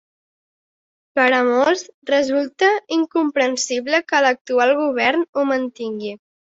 [1.19, 6.21] Per a molts resulta incomprensible que l’actual govern ho mantingui.